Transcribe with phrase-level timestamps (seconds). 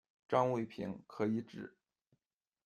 [0.27, 1.75] 张卫平，可以指：